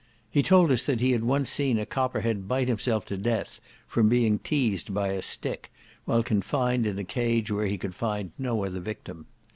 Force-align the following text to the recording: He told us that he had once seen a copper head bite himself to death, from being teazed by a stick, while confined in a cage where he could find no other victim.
He 0.31 0.41
told 0.41 0.71
us 0.71 0.83
that 0.87 0.99
he 0.99 1.11
had 1.11 1.23
once 1.23 1.47
seen 1.47 1.77
a 1.77 1.85
copper 1.85 2.21
head 2.21 2.47
bite 2.47 2.67
himself 2.67 3.05
to 3.05 3.17
death, 3.17 3.61
from 3.87 4.09
being 4.09 4.39
teazed 4.39 4.95
by 4.95 5.09
a 5.09 5.21
stick, 5.21 5.71
while 6.05 6.23
confined 6.23 6.87
in 6.87 6.97
a 6.97 7.03
cage 7.03 7.51
where 7.51 7.67
he 7.67 7.77
could 7.77 7.93
find 7.93 8.31
no 8.39 8.65
other 8.65 8.79
victim. 8.79 9.27